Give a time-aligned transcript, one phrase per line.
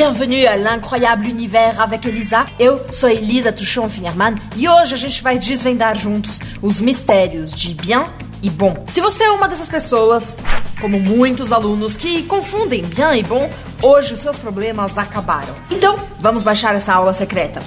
[0.00, 2.46] Bienvenue à l'incroyable univers avec Elisa.
[2.58, 7.74] Eu sou Elisa Tuchon Finnerman e hoje a gente vai desvendar juntos os mistérios de
[7.74, 8.06] bien
[8.42, 8.82] e bom.
[8.88, 10.38] Se você é uma dessas pessoas,
[10.80, 13.50] como muitos alunos que confundem bien e bom,
[13.82, 15.54] hoje os seus problemas acabaram.
[15.70, 17.62] Então, vamos baixar essa aula secreta.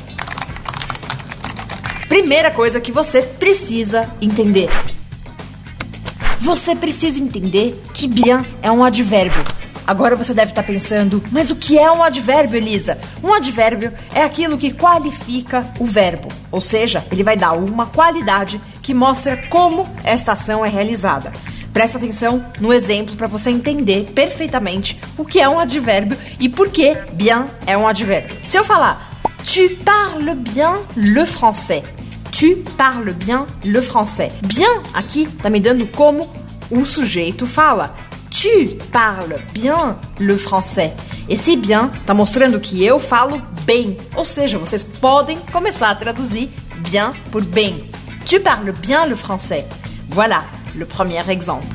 [2.09, 4.71] Primeira coisa que você precisa entender.
[6.39, 9.52] Você precisa entender que bien é um advérbio.
[9.85, 12.97] Agora você deve estar pensando, mas o que é um advérbio, Elisa?
[13.23, 18.59] Um advérbio é aquilo que qualifica o verbo, ou seja, ele vai dar uma qualidade
[18.81, 21.33] que mostra como esta ação é realizada.
[21.71, 26.69] Presta atenção no exemplo para você entender perfeitamente o que é um advérbio e por
[26.69, 28.35] que bien é um advérbio.
[28.47, 31.83] Se eu falar Tu parles bien le français.
[32.31, 34.31] Tu parles bien le français.
[34.41, 36.29] Bien aqui tá me dando como
[36.71, 37.93] o sujeito fala.
[38.43, 40.91] Tu parles bien le français.
[41.29, 43.95] Esse bien tá mostrando que eu falo bem.
[44.17, 47.89] Ou seja, vocês podem começar a traduzir bien por bem.
[48.25, 49.65] Tu parles bien le français.
[50.09, 50.43] Voilà
[50.75, 51.69] le premier exemple.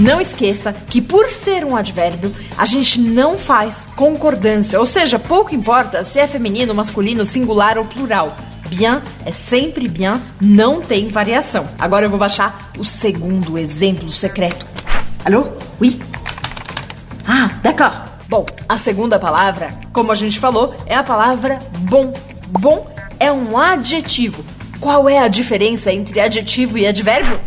[0.00, 5.54] Não esqueça que por ser um advérbio, a gente não faz concordância, ou seja, pouco
[5.54, 8.36] importa se é feminino, masculino, singular ou plural
[8.70, 11.68] bien é sempre bien, não tem variação.
[11.78, 14.64] Agora eu vou baixar o segundo exemplo secreto.
[15.24, 15.48] Alô?
[15.80, 16.00] Oui?
[17.26, 18.08] Ah, d'accord.
[18.28, 22.12] Bom, a segunda palavra, como a gente falou, é a palavra bom.
[22.48, 24.44] Bom é um adjetivo.
[24.80, 27.38] Qual é a diferença entre adjetivo e advérbio?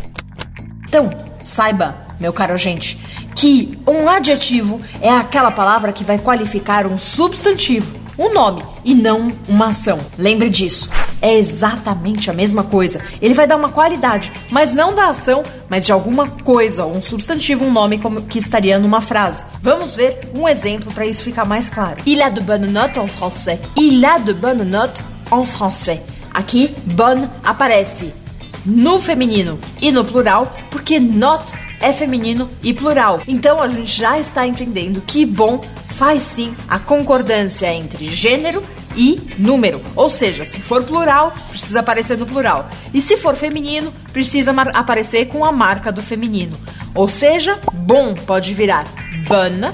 [0.87, 1.09] Então,
[1.41, 2.99] saiba, meu caro gente,
[3.35, 9.31] que um adjetivo é aquela palavra que vai qualificar um substantivo, um nome e não
[9.47, 9.99] uma ação.
[10.17, 10.89] Lembre disso
[11.23, 12.99] é exatamente a mesma coisa.
[13.21, 17.63] Ele vai dar uma qualidade, mas não da ação, mas de alguma coisa, um substantivo,
[17.63, 19.41] um nome como que estaria numa frase.
[19.61, 21.95] Vamos ver um exemplo para isso ficar mais claro.
[22.05, 23.57] Il a de bonnes notes en français.
[23.77, 26.01] Il a de bonnes notes en français.
[26.33, 28.13] Aqui, bonne aparece
[28.65, 33.21] no feminino e no plural, porque not é feminino e plural.
[33.27, 35.61] Então a gente já está entendendo que bom
[36.03, 38.61] faz sim a concordância entre gênero
[38.93, 39.81] e número.
[39.95, 42.67] Ou seja, se for plural, precisa aparecer no plural.
[42.93, 46.57] E se for feminino, precisa aparecer com a marca do feminino.
[46.93, 48.85] Ou seja, bom pode virar
[49.29, 49.73] bana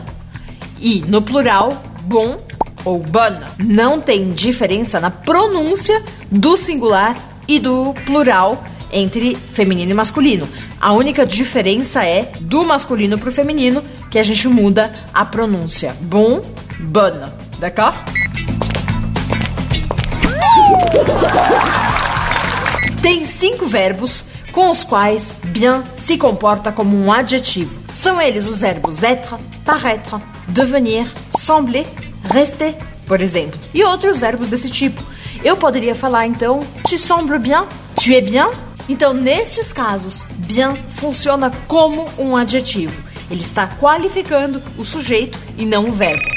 [0.79, 2.37] e no plural, bom
[2.85, 3.47] ou bana.
[3.57, 7.17] Não tem diferença na pronúncia do singular
[7.47, 10.47] e do plural entre feminino e masculino.
[10.79, 15.95] A única diferença é do masculino para o feminino que a gente muda a pronúncia.
[16.01, 16.41] Bom,
[16.79, 17.33] bana.
[17.59, 17.97] D'accord?
[23.01, 27.79] Tem cinco verbos com os quais bien se comporta como um adjetivo.
[27.93, 30.15] São eles os verbos être, paraître,
[30.47, 31.87] devenir, sembler,
[32.23, 35.01] rester, por exemplo, e outros verbos desse tipo.
[35.43, 37.65] Eu poderia falar então tu sembles bien,
[37.95, 38.49] tu es bien.
[38.89, 43.08] Então, nestes casos, bien funciona como um adjetivo.
[43.29, 46.27] Ele está qualificando o sujeito e não o verbo.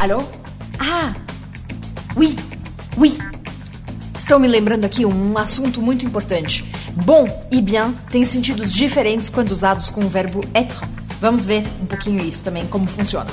[0.00, 0.22] Alô?
[0.78, 1.14] Ah,
[2.16, 2.36] oui,
[2.96, 3.16] oui.
[4.16, 6.70] Estou me lembrando aqui um assunto muito importante.
[7.04, 10.80] Bom e bien têm sentidos diferentes quando usados com o verbo être.
[11.20, 13.30] Vamos ver um pouquinho isso também, como funciona.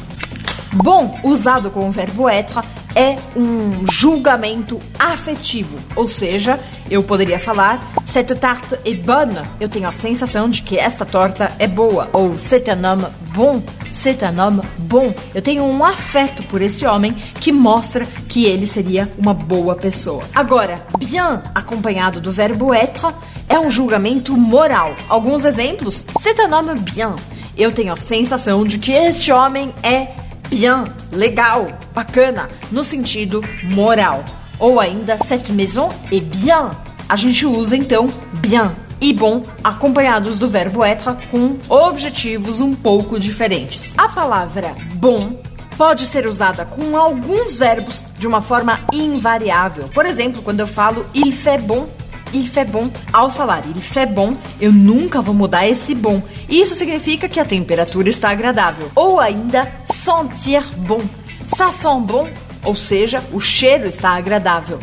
[0.73, 2.61] Bom, usado com o verbo être,
[2.95, 6.59] é um julgamento afetivo, ou seja,
[6.89, 9.41] eu poderia falar cette tarte est bonne.
[9.59, 13.61] Eu tenho a sensação de que esta torta é boa, ou c'est un homme bon.
[13.91, 15.13] C'est un homme bon.
[15.35, 20.23] Eu tenho um afeto por esse homem que mostra que ele seria uma boa pessoa.
[20.33, 23.13] Agora, bien acompanhado do verbo être
[23.47, 24.95] é um julgamento moral.
[25.07, 27.13] Alguns exemplos: c'est un homme bien.
[27.55, 30.07] Eu tenho a sensação de que este homem é
[30.53, 34.23] bien, legal, bacana, no sentido moral.
[34.59, 36.69] Ou ainda, cette maison est bien.
[37.09, 38.71] A gente usa então bien
[39.01, 43.93] e bom acompanhados do verbo être com objetivos um pouco diferentes.
[43.97, 45.29] A palavra bom
[45.75, 49.89] pode ser usada com alguns verbos de uma forma invariável.
[49.89, 51.85] Por exemplo, quando eu falo il fait bon,
[52.33, 52.89] il fait bon.
[53.11, 56.21] Ao falar il fait bon, eu nunca vou mudar esse bom.
[56.49, 58.89] Isso significa que a temperatura está agradável.
[58.95, 61.01] Ou ainda sentir bon.
[61.45, 62.27] Ça sent bon,
[62.63, 64.79] ou seja, o cheiro está agradável.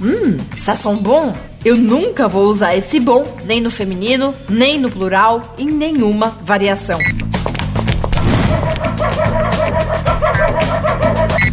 [0.00, 1.32] Hum, ça sent bon.
[1.64, 6.98] Eu nunca vou usar esse bom, nem no feminino, nem no plural, em nenhuma variação.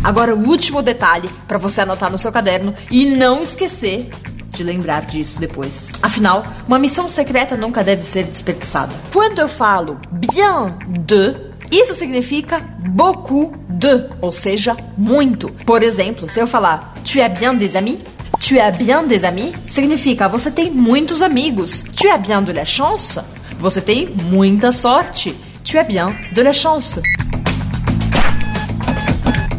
[0.03, 4.07] Agora, o último detalhe para você anotar no seu caderno e não esquecer
[4.56, 5.92] de lembrar disso depois.
[6.02, 8.94] Afinal, uma missão secreta nunca deve ser desperdiçada.
[9.12, 11.36] Quando eu falo bien de,
[11.72, 12.60] isso significa
[12.90, 15.50] beaucoup de, ou seja, muito.
[15.66, 18.00] Por exemplo, se eu falar tu as bien des amis,
[18.40, 21.84] tu as bien des amis significa você tem muitos amigos.
[21.96, 23.19] Tu as bien de la chance,
[23.60, 25.36] você tem muita sorte.
[25.63, 27.02] Tu as bien de la chance.